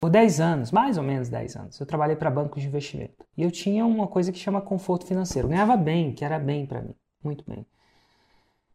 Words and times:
Por 0.00 0.08
10 0.08 0.40
anos, 0.40 0.72
mais 0.72 0.96
ou 0.96 1.04
menos 1.04 1.28
10 1.28 1.56
anos, 1.56 1.78
eu 1.78 1.84
trabalhei 1.84 2.16
para 2.16 2.30
bancos 2.30 2.62
de 2.62 2.68
investimento. 2.68 3.26
E 3.36 3.42
eu 3.42 3.50
tinha 3.50 3.84
uma 3.84 4.08
coisa 4.08 4.32
que 4.32 4.38
chama 4.38 4.60
conforto 4.60 5.06
financeiro. 5.06 5.46
Eu 5.46 5.50
ganhava 5.50 5.76
bem, 5.76 6.14
que 6.14 6.24
era 6.24 6.38
bem 6.38 6.64
para 6.64 6.80
mim, 6.80 6.94
muito 7.22 7.44
bem. 7.46 7.66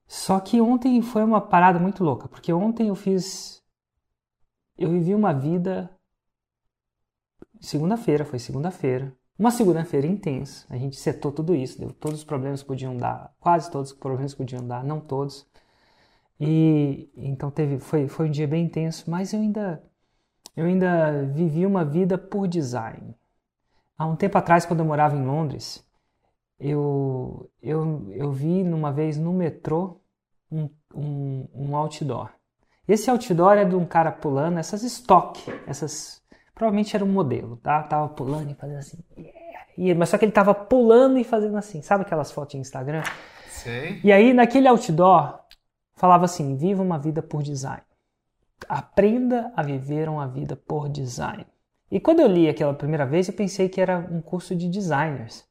Só 0.07 0.39
que 0.39 0.61
ontem 0.61 1.01
foi 1.01 1.23
uma 1.23 1.41
parada 1.41 1.79
muito 1.79 2.03
louca, 2.03 2.27
porque 2.27 2.53
ontem 2.53 2.89
eu 2.89 2.95
fiz. 2.95 3.63
Eu 4.77 4.91
vivi 4.91 5.15
uma 5.15 5.33
vida. 5.33 5.89
Segunda-feira, 7.59 8.23
foi 8.23 8.37
segunda-feira. 8.37 9.11
Uma 9.37 9.49
segunda-feira 9.49 10.05
intensa. 10.05 10.67
A 10.69 10.77
gente 10.77 10.95
setou 10.95 11.31
tudo 11.31 11.55
isso, 11.55 11.79
deu 11.79 11.91
todos 11.91 12.19
os 12.19 12.23
problemas 12.23 12.61
que 12.61 12.67
podiam 12.67 12.95
dar, 12.95 13.33
quase 13.39 13.71
todos 13.71 13.91
os 13.91 13.97
problemas 13.97 14.33
que 14.33 14.37
podiam 14.37 14.65
dar, 14.65 14.83
não 14.83 14.99
todos. 15.01 15.47
E 16.39 17.09
então 17.17 17.49
teve, 17.49 17.79
foi, 17.79 18.07
foi 18.07 18.27
um 18.27 18.31
dia 18.31 18.47
bem 18.47 18.65
intenso, 18.65 19.09
mas 19.09 19.33
eu 19.33 19.39
ainda 19.39 19.81
eu 20.55 20.65
ainda 20.65 21.23
vivi 21.23 21.65
uma 21.65 21.83
vida 21.83 22.17
por 22.17 22.47
design. 22.47 23.15
Há 23.97 24.05
um 24.05 24.15
tempo 24.15 24.37
atrás, 24.37 24.65
quando 24.65 24.79
eu 24.79 24.85
morava 24.85 25.15
em 25.15 25.25
Londres, 25.25 25.85
eu, 26.59 27.49
eu, 27.61 28.07
eu 28.11 28.31
vi 28.31 28.63
numa 28.63 28.91
vez 28.91 29.17
no 29.17 29.33
metrô 29.33 29.99
um, 30.51 30.69
um, 30.93 31.47
um 31.53 31.75
outdoor. 31.75 32.29
Esse 32.87 33.09
outdoor 33.09 33.57
é 33.57 33.65
de 33.65 33.75
um 33.75 33.85
cara 33.85 34.11
pulando 34.11 34.59
essas 34.59 34.83
stock, 34.83 35.41
essas 35.65 36.21
provavelmente 36.53 36.95
era 36.95 37.03
um 37.03 37.11
modelo, 37.11 37.57
tá? 37.57 37.83
Tava 37.83 38.07
pulando 38.09 38.51
e 38.51 38.55
fazendo 38.55 38.77
assim, 38.77 38.97
yeah. 39.17 39.99
mas 39.99 40.09
só 40.09 40.17
que 40.17 40.25
ele 40.25 40.31
tava 40.31 40.53
pulando 40.53 41.17
e 41.17 41.23
fazendo 41.23 41.57
assim, 41.57 41.81
sabe 41.81 42.03
aquelas 42.03 42.31
fotos 42.31 42.53
de 42.53 42.59
Instagram? 42.59 43.03
Sei. 43.49 43.99
E 44.03 44.11
aí 44.11 44.33
naquele 44.33 44.67
outdoor 44.67 45.39
falava 45.95 46.25
assim: 46.25 46.55
viva 46.55 46.83
uma 46.83 46.99
vida 46.99 47.21
por 47.21 47.41
design. 47.41 47.81
Aprenda 48.67 49.51
a 49.55 49.61
viver 49.61 50.09
uma 50.09 50.27
vida 50.27 50.55
por 50.55 50.89
design. 50.89 51.45
E 51.91 51.99
quando 51.99 52.19
eu 52.19 52.27
li 52.27 52.49
aquela 52.49 52.73
primeira 52.73 53.05
vez, 53.05 53.27
eu 53.27 53.33
pensei 53.33 53.69
que 53.69 53.79
era 53.79 53.99
um 53.99 54.21
curso 54.21 54.55
de 54.55 54.67
designers. 54.67 55.45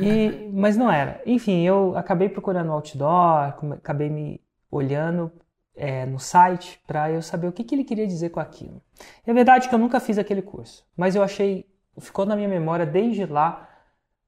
E, 0.00 0.50
mas 0.52 0.76
não 0.76 0.90
era. 0.90 1.22
Enfim, 1.24 1.62
eu 1.62 1.96
acabei 1.96 2.28
procurando 2.28 2.72
outdoor, 2.72 3.54
acabei 3.72 4.10
me 4.10 4.40
olhando 4.70 5.32
é, 5.74 6.04
no 6.06 6.18
site 6.18 6.80
para 6.86 7.10
eu 7.10 7.22
saber 7.22 7.48
o 7.48 7.52
que, 7.52 7.64
que 7.64 7.74
ele 7.74 7.84
queria 7.84 8.06
dizer 8.06 8.30
com 8.30 8.40
aquilo. 8.40 8.82
É 9.26 9.32
verdade 9.32 9.68
que 9.68 9.74
eu 9.74 9.78
nunca 9.78 10.00
fiz 10.00 10.18
aquele 10.18 10.42
curso, 10.42 10.86
mas 10.96 11.14
eu 11.14 11.22
achei, 11.22 11.66
ficou 11.98 12.26
na 12.26 12.36
minha 12.36 12.48
memória 12.48 12.86
desde 12.86 13.26
lá 13.26 13.68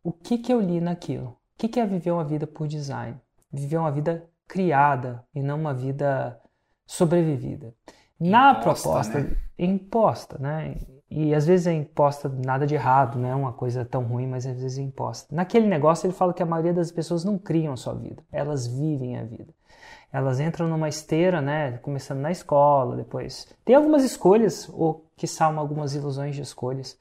o 0.02 0.12
que, 0.12 0.38
que 0.38 0.52
eu 0.52 0.60
li 0.60 0.80
naquilo. 0.80 1.28
O 1.28 1.58
que, 1.58 1.68
que 1.68 1.80
é 1.80 1.86
viver 1.86 2.10
uma 2.10 2.24
vida 2.24 2.46
por 2.46 2.68
design? 2.68 3.18
Viver 3.52 3.78
uma 3.78 3.90
vida 3.90 4.28
criada 4.46 5.24
e 5.34 5.42
não 5.42 5.58
uma 5.58 5.74
vida 5.74 6.38
sobrevivida. 6.86 7.74
Na 8.18 8.52
imposta, 8.52 8.88
proposta 8.88 9.20
né? 9.20 9.36
imposta, 9.58 10.38
né? 10.38 10.76
E 11.10 11.34
às 11.34 11.46
vezes 11.46 11.66
é 11.66 11.72
imposta 11.72 12.28
nada 12.28 12.66
de 12.66 12.74
errado, 12.74 13.18
não 13.18 13.28
é 13.28 13.34
uma 13.34 13.52
coisa 13.52 13.84
tão 13.84 14.02
ruim, 14.02 14.26
mas 14.26 14.46
às 14.46 14.60
vezes 14.60 14.78
é 14.78 14.82
imposta. 14.82 15.34
Naquele 15.34 15.66
negócio 15.66 16.06
ele 16.06 16.14
fala 16.14 16.34
que 16.34 16.42
a 16.42 16.46
maioria 16.46 16.74
das 16.74 16.90
pessoas 16.90 17.24
não 17.24 17.38
criam 17.38 17.72
a 17.72 17.76
sua 17.76 17.94
vida, 17.94 18.22
elas 18.32 18.66
vivem 18.66 19.16
a 19.16 19.24
vida. 19.24 19.54
Elas 20.12 20.40
entram 20.40 20.68
numa 20.68 20.88
esteira, 20.88 21.40
né, 21.40 21.78
começando 21.78 22.20
na 22.20 22.30
escola, 22.30 22.96
depois 22.96 23.48
tem 23.64 23.76
algumas 23.76 24.02
escolhas 24.02 24.68
ou 24.72 25.04
que 25.16 25.26
salma 25.26 25.60
algumas 25.60 25.94
ilusões 25.94 26.34
de 26.34 26.42
escolhas, 26.42 26.98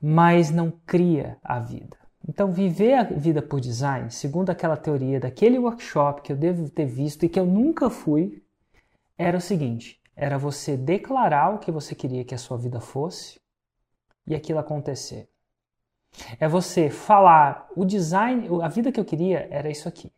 mas 0.00 0.50
não 0.50 0.72
cria 0.86 1.36
a 1.42 1.58
vida. 1.58 1.96
Então, 2.26 2.52
viver 2.52 2.94
a 2.94 3.04
vida 3.04 3.40
por 3.40 3.60
design, 3.60 4.10
segundo 4.10 4.50
aquela 4.50 4.76
teoria 4.76 5.18
daquele 5.18 5.58
workshop 5.58 6.22
que 6.22 6.32
eu 6.32 6.36
devo 6.36 6.68
ter 6.68 6.84
visto 6.84 7.24
e 7.24 7.28
que 7.28 7.40
eu 7.40 7.46
nunca 7.46 7.88
fui, 7.88 8.42
era 9.18 9.36
o 9.36 9.40
seguinte: 9.40 10.00
era 10.16 10.38
você 10.38 10.76
declarar 10.76 11.54
o 11.54 11.58
que 11.58 11.70
você 11.70 11.94
queria 11.94 12.24
que 12.24 12.34
a 12.34 12.38
sua 12.38 12.56
vida 12.56 12.80
fosse 12.80 13.40
e 14.26 14.34
aquilo 14.34 14.60
acontecer. 14.60 15.28
É 16.40 16.48
você 16.48 16.88
falar, 16.88 17.68
o 17.76 17.84
design, 17.84 18.48
a 18.62 18.68
vida 18.68 18.90
que 18.90 18.98
eu 18.98 19.04
queria 19.04 19.46
era 19.50 19.68
isso 19.68 19.88
aqui. 19.88 20.10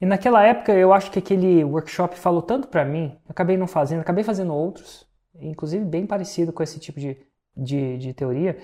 E 0.00 0.06
naquela 0.06 0.42
época 0.42 0.72
eu 0.72 0.92
acho 0.92 1.10
que 1.10 1.18
aquele 1.18 1.64
workshop 1.64 2.16
falou 2.18 2.42
tanto 2.42 2.68
para 2.68 2.84
mim, 2.84 3.18
eu 3.24 3.30
acabei 3.30 3.56
não 3.56 3.66
fazendo, 3.66 4.00
acabei 4.00 4.24
fazendo 4.24 4.54
outros, 4.54 5.06
inclusive 5.34 5.84
bem 5.84 6.06
parecido 6.06 6.52
com 6.52 6.62
esse 6.62 6.78
tipo 6.78 6.98
de, 6.98 7.16
de, 7.56 7.98
de 7.98 8.12
teoria, 8.12 8.58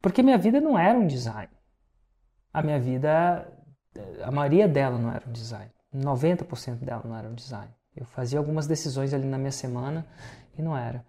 porque 0.00 0.22
minha 0.22 0.38
vida 0.38 0.60
não 0.60 0.78
era 0.78 0.98
um 0.98 1.06
design. 1.06 1.50
A 2.52 2.62
minha 2.62 2.78
vida, 2.78 3.46
a 4.22 4.30
maioria 4.30 4.68
dela 4.68 4.98
não 4.98 5.10
era 5.10 5.28
um 5.28 5.32
design. 5.32 5.70
90% 5.94 6.76
dela 6.76 7.02
não 7.04 7.16
era 7.16 7.28
um 7.28 7.34
design. 7.34 7.70
Eu 7.96 8.04
fazia 8.04 8.38
algumas 8.38 8.66
decisões 8.66 9.14
ali 9.14 9.26
na 9.26 9.38
minha 9.38 9.50
semana 9.50 10.06
e 10.56 10.62
não 10.62 10.76
era. 10.76 11.04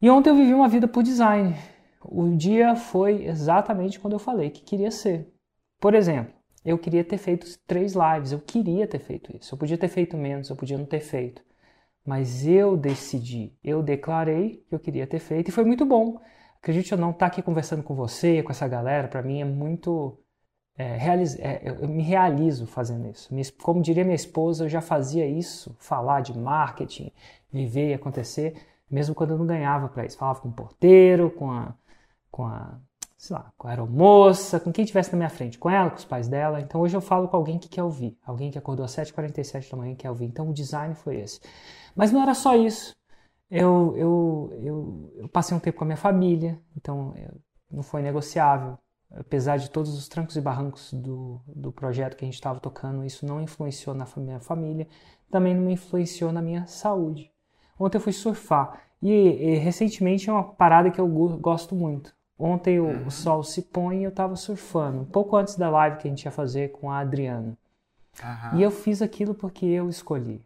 E 0.00 0.08
ontem 0.10 0.30
eu 0.30 0.36
vivi 0.36 0.54
uma 0.54 0.68
vida 0.68 0.88
por 0.88 1.02
design. 1.02 1.54
O 2.04 2.34
dia 2.36 2.74
foi 2.74 3.24
exatamente 3.26 4.00
quando 4.00 4.14
eu 4.14 4.18
falei 4.18 4.50
que 4.50 4.62
queria 4.62 4.90
ser. 4.90 5.32
Por 5.78 5.94
exemplo, 5.94 6.32
eu 6.64 6.78
queria 6.78 7.04
ter 7.04 7.18
feito 7.18 7.46
três 7.66 7.94
lives, 7.94 8.32
eu 8.32 8.40
queria 8.40 8.86
ter 8.86 8.98
feito 8.98 9.36
isso. 9.36 9.54
Eu 9.54 9.58
podia 9.58 9.78
ter 9.78 9.88
feito 9.88 10.16
menos, 10.16 10.48
eu 10.48 10.56
podia 10.56 10.78
não 10.78 10.86
ter 10.86 11.00
feito. 11.00 11.42
Mas 12.04 12.46
eu 12.46 12.76
decidi, 12.76 13.56
eu 13.62 13.82
declarei 13.82 14.64
que 14.68 14.74
eu 14.74 14.80
queria 14.80 15.06
ter 15.06 15.20
feito 15.20 15.48
e 15.48 15.52
foi 15.52 15.64
muito 15.64 15.84
bom. 15.84 16.20
Acredite 16.58 16.94
ou 16.94 17.00
não, 17.00 17.10
estar 17.10 17.20
tá 17.20 17.26
aqui 17.26 17.42
conversando 17.42 17.82
com 17.82 17.94
você, 17.94 18.42
com 18.42 18.50
essa 18.50 18.66
galera, 18.66 19.08
para 19.08 19.22
mim 19.22 19.40
é 19.40 19.44
muito 19.44 20.18
é, 20.76 20.96
é, 21.38 21.62
eu 21.64 21.88
me 21.88 22.02
realizo 22.02 22.66
fazendo 22.66 23.08
isso. 23.08 23.28
Como 23.62 23.82
diria 23.82 24.04
minha 24.04 24.16
esposa, 24.16 24.64
eu 24.64 24.68
já 24.68 24.80
fazia 24.80 25.26
isso, 25.26 25.74
falar 25.78 26.20
de 26.20 26.36
marketing, 26.36 27.12
viver 27.52 27.90
e 27.90 27.94
acontecer, 27.94 28.56
mesmo 28.90 29.14
quando 29.14 29.30
eu 29.30 29.38
não 29.38 29.46
ganhava 29.46 29.88
para 29.88 30.06
isso. 30.06 30.16
Falava 30.16 30.40
com 30.40 30.48
o 30.48 30.52
porteiro, 30.52 31.30
com 31.30 31.50
a, 31.50 31.74
com 32.30 32.46
a, 32.46 32.78
sei 33.18 33.36
lá, 33.36 33.52
com 33.56 33.68
a 33.68 33.70
aeromoça, 33.70 34.58
com 34.58 34.72
quem 34.72 34.84
estivesse 34.84 35.12
na 35.12 35.18
minha 35.18 35.30
frente, 35.30 35.58
com 35.58 35.68
ela, 35.68 35.90
com 35.90 35.96
os 35.96 36.04
pais 36.04 36.28
dela. 36.28 36.60
Então 36.60 36.80
hoje 36.80 36.96
eu 36.96 37.00
falo 37.00 37.28
com 37.28 37.36
alguém 37.36 37.58
que 37.58 37.68
quer 37.68 37.82
ouvir, 37.82 38.18
alguém 38.24 38.50
que 38.50 38.58
acordou 38.58 38.84
às 38.84 38.92
7h47 38.92 39.70
da 39.70 39.76
manhã 39.76 39.92
e 39.92 39.96
quer 39.96 40.10
ouvir. 40.10 40.26
Então 40.26 40.48
o 40.48 40.54
design 40.54 40.94
foi 40.94 41.16
esse. 41.20 41.40
Mas 41.94 42.10
não 42.10 42.22
era 42.22 42.34
só 42.34 42.56
isso. 42.56 42.96
Eu, 43.50 43.94
eu, 43.96 44.50
eu, 44.62 45.12
eu 45.16 45.28
passei 45.28 45.54
um 45.54 45.60
tempo 45.60 45.76
com 45.78 45.84
a 45.84 45.86
minha 45.86 45.96
família, 45.96 46.58
então 46.74 47.14
não 47.70 47.82
foi 47.82 48.00
negociável 48.00 48.78
apesar 49.16 49.56
de 49.58 49.70
todos 49.70 49.96
os 49.96 50.08
trancos 50.08 50.36
e 50.36 50.40
barrancos 50.40 50.92
do, 50.92 51.40
do 51.46 51.72
projeto 51.72 52.16
que 52.16 52.24
a 52.24 52.26
gente 52.26 52.34
estava 52.34 52.60
tocando, 52.60 53.04
isso 53.04 53.26
não 53.26 53.40
influenciou 53.40 53.94
na 53.94 54.06
minha 54.16 54.40
família, 54.40 54.88
também 55.30 55.54
não 55.54 55.70
influenciou 55.70 56.32
na 56.32 56.42
minha 56.42 56.66
saúde. 56.66 57.30
Ontem 57.78 57.98
eu 57.98 58.00
fui 58.00 58.12
surfar 58.12 58.82
e, 59.00 59.10
e 59.10 59.54
recentemente 59.56 60.28
é 60.28 60.32
uma 60.32 60.44
parada 60.44 60.90
que 60.90 61.00
eu 61.00 61.08
gosto 61.08 61.74
muito. 61.74 62.14
Ontem 62.38 62.80
o, 62.80 62.86
uhum. 62.86 63.06
o 63.06 63.10
sol 63.10 63.42
se 63.42 63.62
põe 63.62 64.00
e 64.00 64.04
eu 64.04 64.10
estava 64.10 64.34
surfando, 64.36 65.00
um 65.00 65.04
pouco 65.04 65.36
antes 65.36 65.56
da 65.56 65.70
live 65.70 65.98
que 65.98 66.08
a 66.08 66.10
gente 66.10 66.24
ia 66.24 66.30
fazer 66.30 66.72
com 66.72 66.90
a 66.90 66.98
Adriana. 66.98 67.56
Uhum. 68.22 68.58
E 68.58 68.62
eu 68.62 68.70
fiz 68.70 69.00
aquilo 69.00 69.34
porque 69.34 69.64
eu 69.64 69.88
escolhi. 69.88 70.44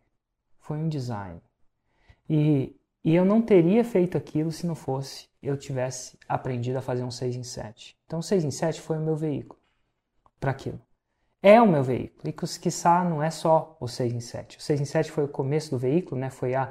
Foi 0.60 0.76
um 0.78 0.88
design. 0.88 1.40
E, 2.28 2.74
e 3.06 3.14
eu 3.14 3.24
não 3.24 3.40
teria 3.40 3.82
feito 3.82 4.18
aquilo 4.18 4.52
se 4.52 4.66
não 4.66 4.74
fosse 4.74 5.28
eu 5.46 5.56
tivesse 5.56 6.18
aprendido 6.28 6.76
a 6.76 6.82
fazer 6.82 7.04
um 7.04 7.10
6 7.10 7.36
em 7.36 7.42
7. 7.42 7.96
Então, 8.06 8.18
o 8.18 8.22
6 8.22 8.44
em 8.44 8.50
7 8.50 8.80
foi 8.80 8.98
o 8.98 9.00
meu 9.00 9.16
veículo 9.16 9.58
para 10.40 10.50
aquilo. 10.50 10.80
É 11.42 11.60
o 11.62 11.68
meu 11.68 11.82
veículo. 11.82 12.28
E, 12.28 12.32
quiçá, 12.32 13.04
não 13.04 13.22
é 13.22 13.30
só 13.30 13.76
o 13.80 13.86
6 13.86 14.12
em 14.12 14.20
7. 14.20 14.58
O 14.58 14.60
6 14.60 14.80
em 14.80 14.84
7 14.84 15.12
foi 15.12 15.24
o 15.24 15.28
começo 15.28 15.70
do 15.70 15.78
veículo, 15.78 16.20
né? 16.20 16.30
Foi 16.30 16.54
a, 16.54 16.70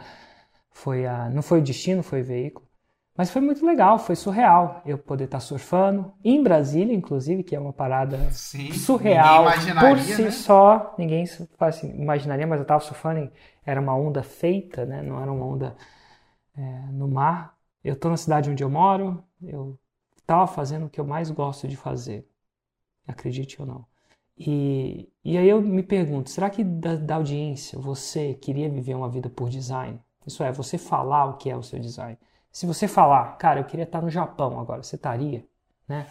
foi 0.71 1.05
a, 1.05 1.29
não 1.29 1.41
foi 1.41 1.59
o 1.59 1.63
destino, 1.63 2.03
foi 2.03 2.21
o 2.21 2.25
veículo. 2.25 2.67
Mas 3.17 3.29
foi 3.29 3.41
muito 3.41 3.65
legal, 3.65 3.97
foi 3.97 4.13
surreal 4.17 4.81
eu 4.85 4.97
poder 4.97 5.23
estar 5.23 5.39
surfando 5.39 6.13
em 6.21 6.43
Brasília, 6.43 6.93
inclusive, 6.93 7.43
que 7.43 7.55
é 7.55 7.59
uma 7.59 7.71
parada 7.71 8.17
Sim, 8.31 8.73
surreal 8.73 9.45
por 9.79 9.97
si 9.99 10.23
né? 10.23 10.31
só. 10.31 10.93
Ninguém 10.97 11.23
assim, 11.61 11.89
imaginaria, 11.97 12.45
mas 12.45 12.57
eu 12.57 12.63
estava 12.63 12.81
surfando, 12.83 13.31
era 13.65 13.79
uma 13.79 13.95
onda 13.95 14.21
feita, 14.21 14.85
né? 14.85 15.01
Não 15.01 15.21
era 15.21 15.31
uma 15.31 15.45
onda 15.45 15.77
é, 16.57 16.61
no 16.91 17.07
mar, 17.07 17.57
eu 17.83 17.93
estou 17.93 18.09
na 18.09 18.17
cidade 18.17 18.49
onde 18.49 18.63
eu 18.63 18.69
moro, 18.69 19.23
eu 19.41 19.77
estava 20.17 20.47
fazendo 20.47 20.85
o 20.87 20.89
que 20.89 20.99
eu 20.99 21.05
mais 21.05 21.29
gosto 21.29 21.67
de 21.67 21.75
fazer, 21.75 22.27
acredite 23.07 23.61
ou 23.61 23.67
não. 23.67 23.85
E, 24.37 25.09
e 25.23 25.37
aí 25.37 25.47
eu 25.47 25.61
me 25.61 25.83
pergunto, 25.83 26.29
será 26.29 26.49
que 26.49 26.63
da, 26.63 26.95
da 26.95 27.15
audiência 27.15 27.79
você 27.79 28.33
queria 28.33 28.69
viver 28.69 28.95
uma 28.95 29.09
vida 29.09 29.29
por 29.29 29.49
design? 29.49 29.99
Isso 30.25 30.43
é, 30.43 30.51
você 30.51 30.77
falar 30.77 31.25
o 31.25 31.37
que 31.37 31.49
é 31.49 31.55
o 31.55 31.63
seu 31.63 31.79
design. 31.79 32.17
Se 32.51 32.65
você 32.65 32.87
falar, 32.87 33.37
cara, 33.37 33.59
eu 33.59 33.65
queria 33.65 33.83
estar 33.83 34.01
no 34.01 34.09
Japão 34.09 34.59
agora, 34.59 34.81
você 34.81 34.95
estaria, 34.95 35.45
né? 35.87 36.07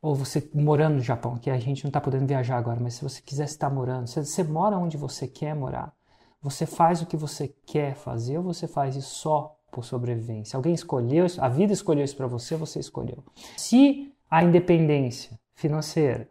Ou 0.00 0.14
você 0.14 0.48
morando 0.54 0.96
no 0.96 1.02
Japão, 1.02 1.36
que 1.36 1.50
a 1.50 1.58
gente 1.58 1.84
não 1.84 1.88
está 1.88 2.00
podendo 2.00 2.26
viajar 2.26 2.56
agora, 2.56 2.80
mas 2.80 2.94
se 2.94 3.02
você 3.02 3.20
quisesse 3.22 3.52
estar 3.54 3.70
morando, 3.70 4.06
você, 4.08 4.24
você 4.24 4.42
mora 4.42 4.76
onde 4.78 4.96
você 4.96 5.28
quer 5.28 5.54
morar, 5.54 5.94
você 6.40 6.66
faz 6.66 7.02
o 7.02 7.06
que 7.06 7.16
você 7.16 7.48
quer 7.66 7.94
fazer 7.94 8.38
ou 8.38 8.44
você 8.44 8.66
faz 8.66 8.96
isso 8.96 9.14
só 9.14 9.56
por 9.72 9.84
sobrevivência. 9.84 10.56
Alguém 10.56 10.74
escolheu, 10.74 11.26
a 11.38 11.48
vida 11.48 11.72
escolheu 11.72 12.04
isso 12.04 12.14
para 12.14 12.26
você, 12.26 12.54
você 12.54 12.78
escolheu. 12.78 13.24
Se 13.56 14.14
a 14.30 14.44
independência 14.44 15.40
financeira, 15.54 16.28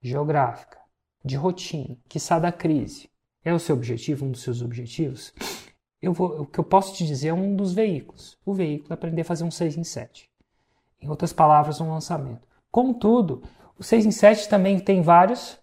geográfica, 0.00 0.78
de 1.22 1.36
rotina, 1.36 1.98
que 2.08 2.20
sai 2.20 2.40
da 2.40 2.52
crise, 2.52 3.10
é 3.44 3.52
o 3.52 3.58
seu 3.58 3.74
objetivo, 3.74 4.24
um 4.24 4.30
dos 4.30 4.42
seus 4.42 4.62
objetivos, 4.62 5.34
eu 6.00 6.12
vou, 6.12 6.42
o 6.42 6.46
que 6.46 6.60
eu 6.60 6.64
posso 6.64 6.94
te 6.94 7.04
dizer 7.04 7.28
é 7.28 7.34
um 7.34 7.54
dos 7.54 7.74
veículos. 7.74 8.38
O 8.46 8.54
veículo 8.54 8.92
é 8.92 8.94
aprender 8.94 9.22
a 9.22 9.24
fazer 9.24 9.44
um 9.44 9.50
6 9.50 9.76
em 9.76 9.84
7. 9.84 10.30
Em 11.02 11.08
outras 11.08 11.32
palavras, 11.32 11.80
um 11.80 11.90
lançamento. 11.90 12.46
Contudo, 12.70 13.42
o 13.76 13.82
6 13.82 14.06
em 14.06 14.10
7 14.10 14.48
também 14.48 14.78
tem 14.78 15.02
vários 15.02 15.58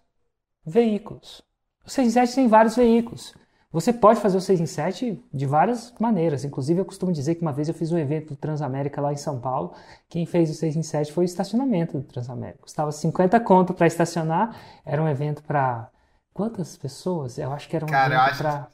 veículos. 0.64 1.42
O 1.84 1.90
6 1.90 2.08
em 2.08 2.10
7 2.10 2.34
tem 2.34 2.48
vários 2.48 2.76
veículos. 2.76 3.34
Você 3.70 3.92
pode 3.92 4.18
fazer 4.20 4.38
o 4.38 4.40
6 4.40 4.60
em 4.60 4.66
7 4.66 5.22
de 5.32 5.44
várias 5.46 5.92
maneiras. 6.00 6.42
Inclusive, 6.42 6.80
eu 6.80 6.84
costumo 6.86 7.12
dizer 7.12 7.34
que 7.34 7.42
uma 7.42 7.52
vez 7.52 7.68
eu 7.68 7.74
fiz 7.74 7.92
um 7.92 7.98
evento 7.98 8.28
do 8.28 8.36
Transamérica 8.36 8.98
lá 9.00 9.12
em 9.12 9.16
São 9.16 9.38
Paulo. 9.38 9.74
Quem 10.08 10.24
fez 10.24 10.48
o 10.50 10.54
6 10.54 10.74
em 10.76 10.82
7 10.82 11.12
foi 11.12 11.24
o 11.24 11.26
estacionamento 11.26 11.98
do 11.98 12.04
Transamérica. 12.04 12.60
Custava 12.62 12.90
50 12.90 13.38
conto 13.40 13.74
para 13.74 13.86
estacionar. 13.86 14.56
Era 14.86 15.02
um 15.02 15.08
evento 15.08 15.42
para 15.42 15.90
quantas 16.32 16.78
pessoas? 16.78 17.36
Eu 17.36 17.52
acho 17.52 17.68
que 17.68 17.76
era 17.76 17.84
um 17.84 17.88
Cara, 17.88 18.14
evento 18.26 18.38
para 18.38 18.68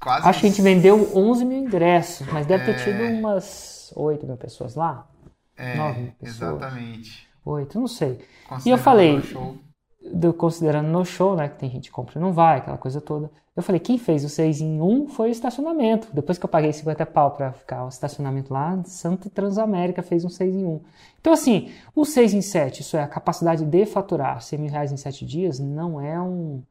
Quase 0.00 0.28
Acho 0.28 0.40
que 0.40 0.46
a 0.46 0.48
gente 0.48 0.62
vendeu 0.62 1.10
11 1.14 1.44
mil 1.44 1.58
ingressos, 1.58 2.24
mas 2.32 2.46
deve 2.46 2.64
ter 2.64 2.70
É. 2.70 2.84
tido 2.84 3.18
umas 3.18 3.92
8 3.96 4.24
mil 4.26 4.36
pessoas 4.36 4.76
lá. 4.76 5.08
É, 5.56 5.74
9 5.76 6.00
mil 6.00 6.12
pessoas. 6.12 6.52
exatamente. 6.52 7.28
8, 7.44 7.78
não 7.80 7.88
sei. 7.88 8.24
Considerando 8.48 8.80
falei- 8.82 9.18
o 9.18 9.22
show. 9.22 9.56
Do, 10.00 10.32
considerando 10.32 10.88
no 10.88 11.04
show, 11.04 11.34
né, 11.34 11.48
que 11.48 11.58
tem 11.58 11.70
gente 11.70 11.88
que 11.88 11.94
compra 11.94 12.18
e 12.18 12.22
não 12.22 12.32
vai, 12.32 12.58
aquela 12.58 12.78
coisa 12.78 13.00
toda. 13.00 13.30
Eu 13.58 13.62
falei, 13.62 13.80
quem 13.80 13.98
fez 13.98 14.24
o 14.24 14.28
6 14.28 14.60
em 14.60 14.80
1 14.80 15.08
foi 15.08 15.30
o 15.30 15.32
estacionamento. 15.32 16.08
Depois 16.14 16.38
que 16.38 16.44
eu 16.44 16.48
paguei 16.48 16.72
50 16.72 17.04
pau 17.06 17.32
pra 17.32 17.52
ficar 17.52 17.84
o 17.84 17.88
estacionamento 17.88 18.52
lá, 18.52 18.80
Santo 18.84 19.28
Transamérica 19.28 20.00
fez 20.00 20.24
um 20.24 20.28
6 20.28 20.54
em 20.54 20.64
1. 20.64 20.80
Então, 21.20 21.32
assim, 21.32 21.72
o 21.94 22.04
6 22.04 22.34
em 22.34 22.40
7, 22.40 22.82
isso 22.82 22.96
é 22.96 23.02
a 23.02 23.08
capacidade 23.08 23.64
de 23.64 23.84
faturar 23.84 24.40
100 24.40 24.58
mil 24.60 24.70
reais 24.70 24.92
em 24.92 24.96
7 24.96 25.26
dias, 25.26 25.58
não 25.58 26.00
é 26.00 26.20
um, 26.20 26.62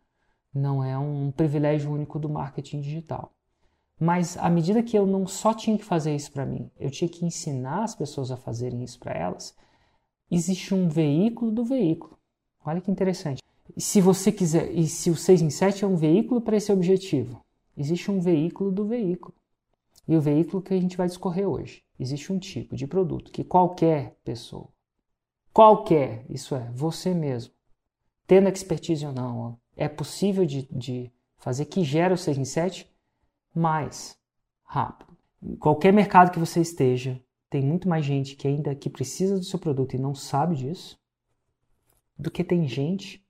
não 0.53 0.81
é 0.81 0.97
um 0.97 1.29
privilégio 1.29 1.91
único 1.91 2.17
do 2.17 2.29
marketing 2.29 2.79
digital. 2.79 3.33
Mas 3.99 4.37
à 4.37 4.49
medida 4.49 4.81
que 4.81 4.97
eu 4.97 5.05
não 5.05 5.27
só 5.27 5.53
tinha 5.53 5.77
que 5.77 5.83
fazer 5.83 6.15
isso 6.15 6.31
para 6.31 6.45
mim, 6.45 6.71
eu 6.79 6.89
tinha 6.89 7.09
que 7.09 7.25
ensinar 7.25 7.83
as 7.83 7.95
pessoas 7.95 8.31
a 8.31 8.37
fazerem 8.37 8.83
isso 8.83 8.97
para 8.99 9.13
elas, 9.13 9.53
existe 10.31 10.73
um 10.73 10.87
veículo 10.87 11.51
do 11.51 11.65
veículo. 11.65 12.16
Olha 12.67 12.81
que 12.81 12.91
interessante. 12.91 13.41
E 13.75 13.79
se 13.79 14.01
você 14.01 14.29
quiser, 14.29 14.69
e 14.71 14.87
se 14.87 15.09
o 15.09 15.15
6 15.15 15.41
em 15.41 15.49
7 15.49 15.85
é 15.85 15.87
um 15.87 15.95
veículo 15.95 16.41
para 16.41 16.57
esse 16.57 16.69
objetivo, 16.69 17.41
existe 17.77 18.11
um 18.11 18.19
veículo 18.19 18.71
do 18.71 18.85
veículo. 18.85 19.33
E 20.05 20.17
o 20.17 20.21
veículo 20.21 20.61
que 20.61 20.73
a 20.73 20.79
gente 20.79 20.97
vai 20.97 21.07
discorrer 21.07 21.47
hoje. 21.47 21.81
Existe 21.97 22.31
um 22.33 22.37
tipo 22.37 22.75
de 22.75 22.85
produto 22.85 23.31
que 23.31 23.43
qualquer 23.43 24.17
pessoa, 24.23 24.67
qualquer, 25.53 26.25
isso 26.29 26.55
é, 26.55 26.69
você 26.73 27.13
mesmo, 27.13 27.53
tendo 28.25 28.49
expertise 28.49 29.05
ou 29.05 29.13
não, 29.13 29.57
é 29.75 29.87
possível 29.87 30.45
de, 30.45 30.67
de 30.69 31.09
fazer 31.37 31.65
que 31.65 31.85
gera 31.85 32.13
o 32.13 32.17
6 32.17 32.37
em 32.37 32.45
7 32.45 32.85
mais 33.55 34.17
rápido. 34.63 35.15
Qualquer 35.59 35.93
mercado 35.93 36.31
que 36.31 36.39
você 36.39 36.59
esteja, 36.59 37.17
tem 37.49 37.61
muito 37.61 37.87
mais 37.87 38.05
gente 38.05 38.35
que 38.35 38.45
ainda 38.45 38.75
que 38.75 38.89
precisa 38.89 39.37
do 39.37 39.45
seu 39.45 39.57
produto 39.57 39.95
e 39.95 39.99
não 39.99 40.13
sabe 40.13 40.55
disso, 40.55 40.99
do 42.17 42.31
que 42.31 42.43
tem 42.43 42.67
gente 42.67 43.23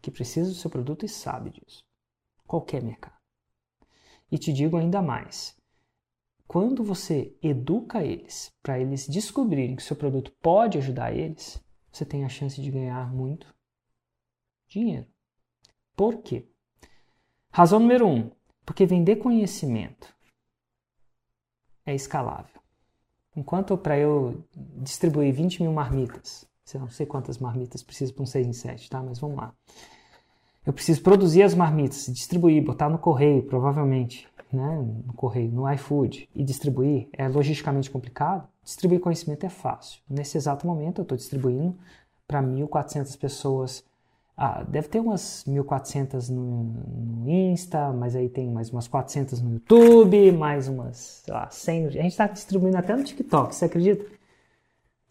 que 0.00 0.10
precisa 0.10 0.50
do 0.50 0.56
seu 0.56 0.70
produto 0.70 1.04
e 1.04 1.08
sabe 1.08 1.50
disso. 1.50 1.84
Qualquer 2.46 2.82
mercado. 2.82 3.16
E 4.30 4.38
te 4.38 4.52
digo 4.52 4.76
ainda 4.76 5.00
mais. 5.00 5.56
Quando 6.46 6.82
você 6.84 7.36
educa 7.40 8.04
eles 8.04 8.52
para 8.62 8.78
eles 8.78 9.08
descobrirem 9.08 9.76
que 9.76 9.82
seu 9.82 9.96
produto 9.96 10.32
pode 10.42 10.76
ajudar 10.76 11.14
eles, 11.14 11.62
você 11.90 12.04
tem 12.04 12.24
a 12.24 12.28
chance 12.28 12.60
de 12.60 12.70
ganhar 12.70 13.12
muito 13.12 13.54
dinheiro. 14.68 15.06
Por 15.94 16.22
quê? 16.22 16.46
Razão 17.50 17.78
número 17.78 18.06
um, 18.06 18.30
porque 18.64 18.86
vender 18.86 19.16
conhecimento 19.16 20.14
é 21.84 21.94
escalável. 21.94 22.60
Enquanto 23.34 23.76
para 23.78 23.98
eu 23.98 24.44
distribuir 24.54 25.32
20 25.32 25.62
mil 25.62 25.72
marmitas, 25.72 26.46
não 26.80 26.88
sei 26.88 27.06
quantas 27.06 27.38
marmitas 27.38 27.82
preciso 27.82 28.14
para 28.14 28.22
um 28.22 28.26
6 28.26 28.46
em 28.46 28.52
7, 28.52 28.90
tá? 28.90 29.02
Mas 29.02 29.18
vamos 29.18 29.36
lá. 29.36 29.52
Eu 30.64 30.72
preciso 30.72 31.02
produzir 31.02 31.42
as 31.42 31.54
marmitas, 31.54 32.06
distribuir, 32.06 32.64
botar 32.64 32.88
no 32.88 32.98
correio, 32.98 33.42
provavelmente, 33.42 34.28
né? 34.52 34.84
No 35.06 35.12
correio, 35.12 35.50
no 35.50 35.70
iFood, 35.72 36.28
e 36.34 36.44
distribuir 36.44 37.08
é 37.12 37.26
logisticamente 37.28 37.90
complicado. 37.90 38.46
Distribuir 38.62 39.00
conhecimento 39.00 39.44
é 39.44 39.48
fácil. 39.48 40.00
Nesse 40.08 40.36
exato 40.36 40.66
momento, 40.66 41.00
eu 41.00 41.02
estou 41.02 41.16
distribuindo 41.16 41.76
para 42.28 42.40
1.400 42.40 43.18
pessoas. 43.18 43.84
Ah, 44.36 44.62
deve 44.62 44.88
ter 44.88 45.00
umas 45.00 45.44
1.400 45.48 46.28
no, 46.28 46.64
no 46.64 47.28
Insta, 47.28 47.92
mas 47.92 48.14
aí 48.14 48.28
tem 48.28 48.48
mais 48.50 48.70
umas 48.70 48.86
400 48.86 49.42
no 49.42 49.54
YouTube, 49.54 50.32
mais 50.32 50.68
umas, 50.68 51.22
sei 51.24 51.34
lá, 51.34 51.50
100. 51.50 51.86
A 51.86 51.90
gente 51.90 52.06
está 52.06 52.26
distribuindo 52.28 52.76
até 52.76 52.94
no 52.94 53.02
TikTok, 53.02 53.54
você 53.54 53.64
acredita? 53.64 54.06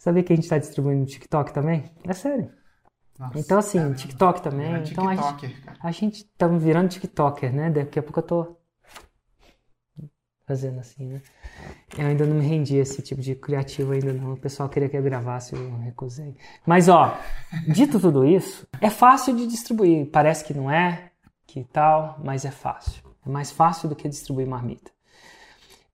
Sabia 0.02 0.24
que 0.24 0.34
a 0.34 0.36
gente 0.36 0.46
está 0.46 0.58
distribuindo 0.58 1.02
no 1.02 1.06
TikTok 1.06 1.54
também? 1.54 1.92
É 2.04 2.12
sério. 2.12 2.52
Nossa, 3.20 3.38
Então, 3.40 3.60
assim, 3.60 3.78
cara, 3.78 3.94
TikTok 3.94 4.42
também. 4.42 4.68
virando 4.68 4.90
Então, 4.90 5.08
a 5.08 5.16
gente, 5.16 5.62
cara. 5.62 5.78
a 5.80 5.92
gente 5.92 6.24
tá 6.36 6.48
virando 6.48 6.90
TikToker, 6.90 7.54
né? 7.54 7.70
Daqui 7.70 8.00
a 8.00 8.02
pouco 8.02 8.18
eu 8.20 8.24
tô 8.24 8.58
fazendo 10.48 10.80
assim, 10.80 11.06
né? 11.06 11.22
Eu 11.96 12.08
ainda 12.08 12.26
não 12.26 12.38
me 12.38 12.44
rendi 12.48 12.80
a 12.80 12.82
esse 12.82 13.00
tipo 13.04 13.22
de 13.22 13.36
criativo 13.36 13.92
ainda 13.94 14.12
não. 14.12 14.34
O 14.34 14.38
pessoal 14.40 14.68
queria 14.68 14.90
que 14.90 14.98
eu 14.98 15.04
gravasse, 15.04 15.54
eu 15.56 15.78
recusei. 15.78 16.36
Mas, 16.66 16.90
ó, 16.90 17.16
dito 17.72 18.00
tudo 18.00 18.26
isso, 18.26 18.68
é 18.82 18.90
fácil 18.90 19.36
de 19.36 19.46
distribuir. 19.46 20.10
Parece 20.10 20.44
que 20.44 20.52
não 20.56 20.72
é, 20.72 21.12
que 21.46 21.64
tal, 21.66 22.20
mas 22.24 22.44
é 22.44 22.50
fácil. 22.50 23.04
É 23.24 23.30
mais 23.30 23.52
fácil 23.52 23.88
do 23.88 23.96
que 23.96 24.10
distribuir 24.10 24.48
marmita. 24.48 24.90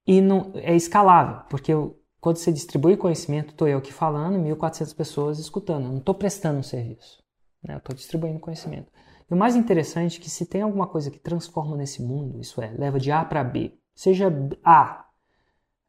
E 0.08 0.22
não, 0.22 0.54
é 0.56 0.74
escalável, 0.74 1.42
porque 1.50 1.74
eu- 1.74 2.00
quando 2.28 2.40
você 2.40 2.52
distribui 2.52 2.98
conhecimento, 2.98 3.52
estou 3.52 3.70
eu 3.70 3.78
aqui 3.78 3.94
falando, 3.94 4.38
1.400 4.38 4.94
pessoas 4.94 5.40
escutando. 5.40 5.86
Eu 5.86 5.92
não 5.92 6.00
estou 6.00 6.14
prestando 6.14 6.60
um 6.60 6.64
serviço. 6.64 7.24
Né? 7.64 7.76
Eu 7.76 7.78
estou 7.78 7.96
distribuindo 7.96 8.38
conhecimento. 8.38 8.92
E 9.32 9.34
o 9.34 9.38
mais 9.38 9.56
interessante 9.56 10.20
é 10.20 10.22
que 10.22 10.30
se 10.30 10.46
tem 10.46 10.62
alguma 10.62 10.86
coisa 10.88 11.10
que 11.10 11.20
transforma 11.20 11.78
nesse 11.78 12.02
mundo, 12.02 12.38
isso 12.42 12.62
é, 12.62 12.70
leva 12.72 13.00
de 13.00 13.14
A 13.14 13.24
para 13.24 13.46
B, 13.46 13.80
seja 13.96 14.28
A, 14.62 15.06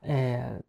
é, 0.01 0.61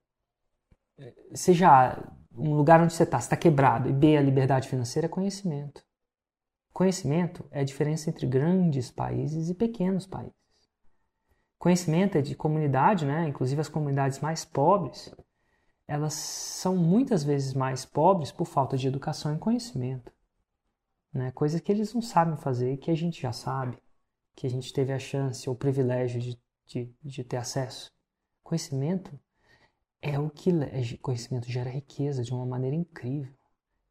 seja 1.35 1.69
A, 1.69 2.11
um 2.35 2.55
lugar 2.55 2.81
onde 2.81 2.93
você 2.93 3.03
está, 3.03 3.19
está 3.19 3.37
quebrado, 3.37 3.87
e 3.89 3.93
B, 3.93 4.17
a 4.17 4.23
liberdade 4.23 4.67
financeira, 4.67 5.05
é 5.05 5.07
conhecimento. 5.07 5.83
Conhecimento 6.73 7.45
é 7.51 7.59
a 7.59 7.63
diferença 7.63 8.09
entre 8.09 8.25
grandes 8.25 8.89
países 8.89 9.51
e 9.51 9.53
pequenos 9.53 10.07
países. 10.07 10.33
Conhecimento 11.59 12.17
é 12.17 12.21
de 12.23 12.35
comunidade, 12.35 13.05
né? 13.05 13.27
inclusive 13.27 13.61
as 13.61 13.69
comunidades 13.69 14.19
mais 14.19 14.43
pobres, 14.43 15.13
elas 15.89 16.13
são 16.13 16.77
muitas 16.77 17.23
vezes 17.23 17.55
mais 17.55 17.83
pobres 17.83 18.31
por 18.31 18.45
falta 18.45 18.77
de 18.77 18.87
educação 18.87 19.33
e 19.33 19.39
conhecimento. 19.39 20.13
Né? 21.11 21.31
Coisa 21.31 21.59
que 21.59 21.71
eles 21.71 21.91
não 21.95 22.01
sabem 22.01 22.37
fazer 22.37 22.77
que 22.77 22.91
a 22.91 22.95
gente 22.95 23.19
já 23.19 23.33
sabe, 23.33 23.75
que 24.35 24.45
a 24.45 24.49
gente 24.49 24.71
teve 24.71 24.93
a 24.93 24.99
chance 24.99 25.49
ou 25.49 25.55
o 25.55 25.57
privilégio 25.57 26.21
de, 26.21 26.39
de, 26.67 26.93
de 27.03 27.23
ter 27.23 27.37
acesso. 27.37 27.91
Conhecimento 28.43 29.19
é 29.99 30.19
o 30.19 30.29
que 30.29 30.51
le- 30.51 30.97
conhecimento 30.99 31.49
gera 31.49 31.71
riqueza 31.71 32.23
de 32.23 32.31
uma 32.31 32.45
maneira 32.45 32.75
incrível. 32.75 33.33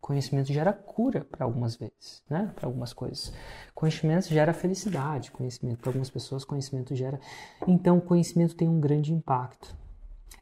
Conhecimento 0.00 0.52
gera 0.52 0.72
cura 0.72 1.24
para 1.24 1.44
algumas 1.44 1.74
vezes, 1.74 2.22
né? 2.30 2.52
Para 2.54 2.68
algumas 2.68 2.92
coisas. 2.92 3.32
Conhecimento 3.74 4.28
gera 4.28 4.54
felicidade, 4.54 5.32
conhecimento 5.32 5.80
para 5.80 5.88
algumas 5.88 6.08
pessoas, 6.08 6.44
conhecimento 6.44 6.94
gera. 6.94 7.20
Então, 7.66 7.98
conhecimento 7.98 8.54
tem 8.54 8.68
um 8.68 8.78
grande 8.78 9.12
impacto. 9.12 9.76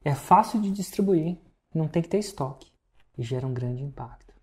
É 0.04 0.14
fácil 0.14 0.60
de 0.60 0.70
distribuir, 0.70 1.38
não 1.76 1.88
tem 1.88 2.02
que 2.02 2.08
ter 2.08 2.18
estoque 2.18 2.70
e 3.16 3.22
gera 3.22 3.46
um 3.46 3.54
grande 3.54 3.82
impacto. 3.82 4.34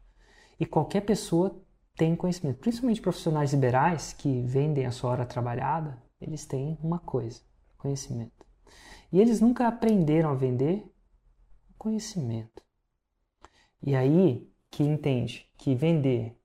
E 0.60 0.66
qualquer 0.66 1.02
pessoa 1.02 1.60
tem 1.96 2.16
conhecimento, 2.16 2.60
principalmente 2.60 3.02
profissionais 3.02 3.54
liberais 3.54 4.14
que 4.14 4.42
vendem 4.42 4.86
a 4.86 4.92
sua 4.92 5.12
hora 5.12 5.26
trabalhada, 5.26 6.02
eles 6.20 6.46
têm 6.46 6.78
uma 6.82 7.00
coisa, 7.00 7.42
conhecimento. 7.78 8.46
E 9.12 9.20
eles 9.20 9.42
nunca 9.42 9.68
aprenderam 9.68 10.30
a 10.30 10.36
vender 10.36 10.92
conhecimento. 11.78 12.64
E 13.82 13.96
aí 13.96 14.50
que 14.72 14.84
entende 14.84 15.52
que 15.58 15.76
vender 15.76 16.36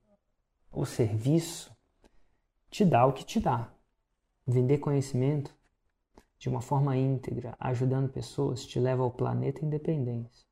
o 0.71 0.85
serviço 0.85 1.75
te 2.69 2.85
dá 2.85 3.05
o 3.05 3.13
que 3.13 3.23
te 3.23 3.39
dá. 3.39 3.73
Vender 4.45 4.77
conhecimento 4.79 5.55
de 6.37 6.47
uma 6.47 6.61
forma 6.61 6.95
íntegra, 6.95 7.55
ajudando 7.59 8.11
pessoas, 8.11 8.65
te 8.65 8.79
leva 8.79 9.03
ao 9.03 9.11
planeta 9.11 9.65
independência. 9.65 10.48